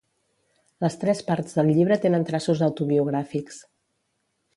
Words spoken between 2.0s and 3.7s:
tenen traços autobiogràfics.